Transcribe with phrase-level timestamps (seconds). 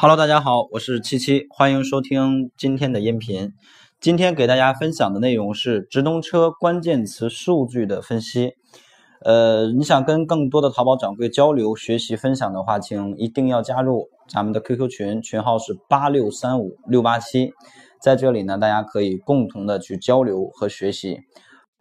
[0.00, 3.52] Hello，大家好，我是七七，欢迎收听今天的音频。
[4.00, 8.52] 今天给大家分享的内容是直通车关键词数据的分析。
[9.24, 17.50] 呃，你想跟更多的淘宝掌柜交流、学习、分享的话，请一定要加入咱们的 QQ 群，群号是八六三五六八七。
[18.00, 21.18] 在这里呢，大家可以共同的去交流和学习。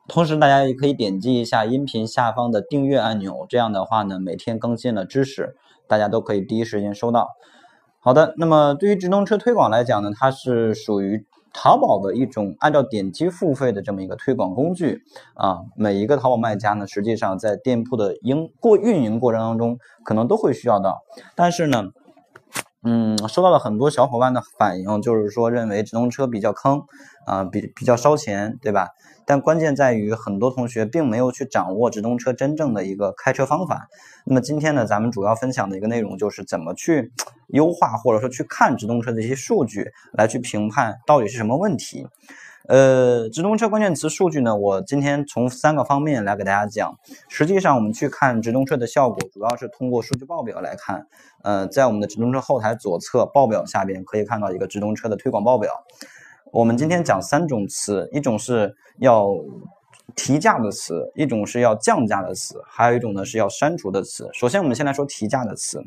[0.08, 5.54] 同时，大家也可以点击一下音频下方的订阅按钮，这样的话呢，每天更新的知识，
[5.88, 7.28] 大家都可以第一时间收到。
[8.08, 15.02] 好的，那么对于直通车推广来讲呢，它是属于淘宝的一种按照点击付费的这么一个推广工具
[15.34, 15.64] 啊。
[15.76, 21.02] 每一个淘宝卖家呢，实际上在店铺的营过运营过程当中，可能都会需要到，
[21.36, 21.90] 但是呢。
[22.84, 26.84] 嗯，收到了很多小伙伴的反应，就是说认为直通车比较坑，
[27.26, 28.90] 啊，比比较烧钱，对吧？
[29.26, 33.90] 但关键在于很多同学并没有去掌握直通车真正的一个开车方法。
[34.26, 37.12] 那么今天呢，咱们主要分享的一个内容就是怎么去
[37.48, 42.08] 优化，或者说去看直通车的一些数据，来去评判到底是什么问题。
[42.68, 46.94] 呃，直通车关键词数据呢，我今天从三个方面来给大家讲。
[47.30, 51.08] 实际上，我们去看直通车的效果，主要是通过数据报表来看。
[51.44, 55.72] 呃，在我们的直通车后台左侧报表下边可以看到一个直通车的推广报表。
[56.52, 59.30] 我们今天讲三种词，一种是要
[60.14, 64.30] 提价的词，一种是要降价的词，还有一种呢是要删除的词。
[64.34, 65.82] 首先，我们先来说提价的词。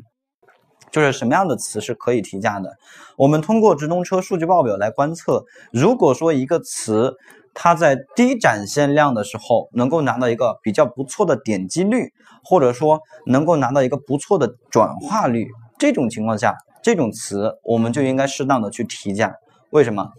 [0.91, 2.77] 就是什么样的词是可以提价的？
[3.15, 7.15] 我们通过直通车数据报表来观测，如果说一个词
[7.53, 19.35] 它在低展现量的时候能够拿到一个比较不错的点击率，或者说能够拿到一个不错的转化率，这种情况下，这种词我们就应该适当的去提价。
[19.69, 20.11] 为什么？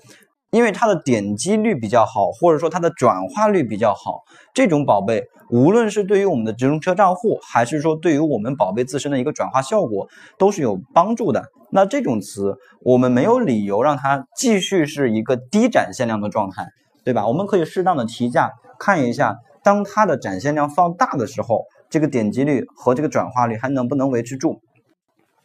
[0.53, 4.22] 因为它的点击率比较好，或者说它的转化率比较好，
[4.53, 11.42] 这种宝贝，无论是对于我们的直通车账户，还是说对于我们宝贝自身的一个转化效果，都是有帮助的。
[11.70, 16.67] 那这种词，我们没有理由让它继续是一个低展现量的状态，
[17.03, 17.27] 对吧？
[17.27, 24.61] 我们可以适当的提价，看一下当它的展现量放大的时候，这个点击率和这个转化率还能不能维持住。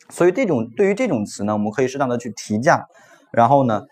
[0.09, 2.87] 所以这种对于这种词呢，我们可以适当的去提价，
[3.31, 3.83] 然后呢。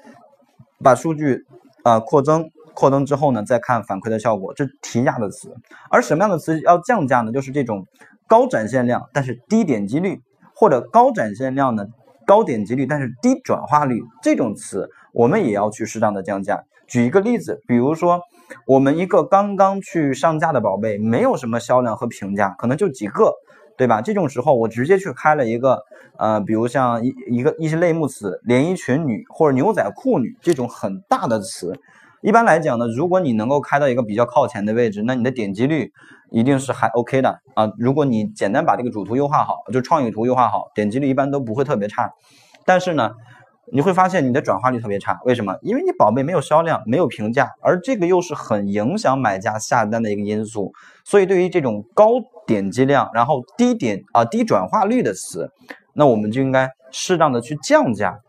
[0.86, 1.48] 把数据
[1.82, 5.52] 啊扩增，扩增之后呢，再看反馈的效果，这提价的词。
[5.90, 7.32] 而什么样的词要降价呢？
[7.32, 7.88] 就是这种
[8.28, 10.22] 高展现量但是低点击率，
[10.54, 11.88] 或者高展现量呢
[12.28, 16.64] 高点击率但是低转化率这种词，我们也要去适当的降价。
[16.86, 18.22] 举一个例子，比如说
[18.68, 23.34] 我们一个刚刚去上架的宝贝，没有什么销量和评价，可能就几个。
[23.78, 24.02] 对吧？
[24.02, 25.84] 这种时候我直接去开了一个，
[26.18, 31.78] 呃，比如像一一个一些类目词，连衣裙女或者牛仔裤女这种很大的词，
[32.22, 35.92] 一般来讲呢，如果你能够开到一个比较靠前的位置，那你的点击率
[36.32, 37.72] 一定是还 OK 的啊。
[37.78, 42.14] 如果你简单把这个主图优化好，就创意图优化好，点击率一般都不会特别差。
[42.66, 43.12] 但是呢。
[43.72, 45.58] 你会发现你的转化率特别差，为什么？
[45.62, 50.72] 因为你宝贝没有销量，没有评价，而这个又是很影响买家下单的一个因素。
[51.04, 52.12] 所以对于这种高
[52.46, 55.50] 点击量，然后低点啊低转化率的词，
[55.94, 58.20] 那我们就应该适当的去降价，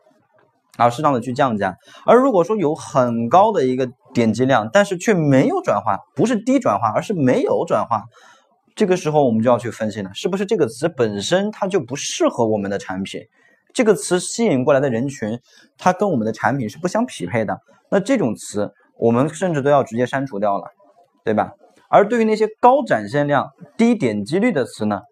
[0.76, 1.76] 啊适当的去降价。
[2.06, 8.04] 而如果说有很高的一个点击量，但是却没有转化，不是低转化，而是没有转化，
[8.74, 13.20] 这个时候我们就要去分析了，是不是这个词本身它就不适合我们的产品？
[13.76, 15.38] 这个词吸引过来的人群，
[15.76, 17.60] 它跟我们的产品是不相匹配的。
[17.90, 20.70] 那这种词，我们甚至都要直接删除掉了，
[21.26, 21.52] 对吧？
[21.90, 25.02] 而对于那些高展现量、低点击率的词呢，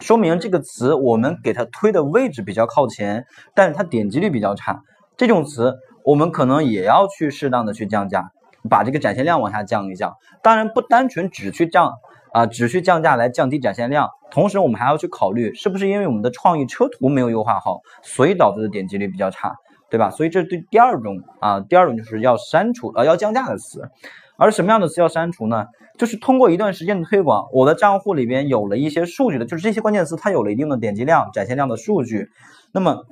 [0.00, 4.82] 说明这个词我们给它推的位置比较靠前，但是它点击率比较差。
[5.16, 8.32] 这种词，我们可能也要去适当的去降价，
[8.68, 10.14] 把这个展现量往下降一降。
[10.42, 11.92] 当然，不单纯只去降。
[12.34, 19.54] 啊，只需降价来降低展现量，同时我们还要去考虑是不是因为我们的创意车图没有优化好，所以导致的点击率比较差，
[19.88, 20.10] 对吧？
[20.10, 23.88] 所以这是对第二种啊，第二种就是要删除呃要降价的词，
[24.36, 25.66] 而什么样的词要删除呢？
[25.96, 32.28] 就是通过一段时间的推广，我的账户里边有了一些数据的，就是这些关键词它有了一定的点击量、展现量的数据，
[32.72, 33.04] 那么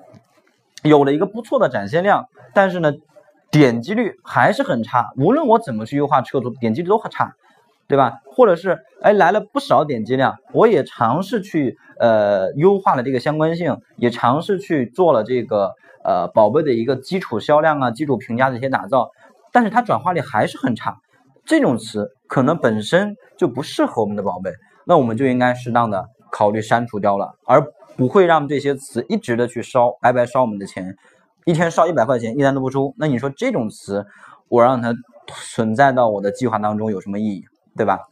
[0.82, 2.92] 有了一个不错的展现量，但是呢，
[3.52, 7.36] 点击率还是很差，无论我怎么去优化车图，点击率都很差。
[7.92, 8.22] 对吧？
[8.24, 15.72] 或者是哎来了不少点击量，我也尝试去呃优化了这个相关性，也尝试去做了这个
[16.02, 19.10] 呃宝贝的一个基础销量啊、基础评价的一些打造，
[19.52, 20.96] 但是它转化率还是很差。
[21.44, 24.50] 这种词可能本身就不适合我们的宝贝，
[24.86, 27.62] 那我们就应该适当的考虑删除掉了，而
[27.98, 30.96] 不会让这些词一直的去烧，白白烧我们的钱，
[31.44, 32.94] 一天烧一百块钱一单都不出。
[32.96, 34.06] 那你说这种词
[34.48, 34.94] 我让它
[35.26, 37.44] 存在到我的计划当中有什么意义？
[37.76, 38.08] 对吧？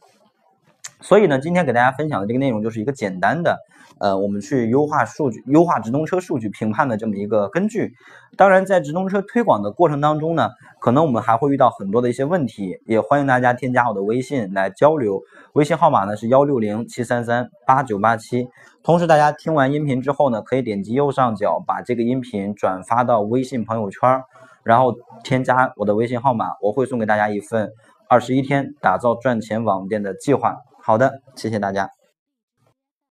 [0.99, 3.57] 所以呢，今天给大家分享的这个内容就是一个简单的，
[3.99, 7.93] 呃，我们去优化数据、优化直通车数据评判的这么一个根据。
[8.37, 15.21] 当然，在直通车推广的过程当中呢，可能我们还会遇到很多的一些问题，也欢迎大家添加我的微信来交流。
[15.53, 18.47] 微信号码呢是幺六零七三三八九八七。
[18.83, 24.21] 同时，大家听完音频之后呢，可以点击右上角把这个音频转发到微信朋友圈，
[24.63, 24.93] 然后
[25.23, 27.71] 添加我的微信号码，我会送给大家一份
[28.11, 30.53] 二十一天打造赚钱网店的计划。
[30.83, 31.89] 好的，谢谢大家。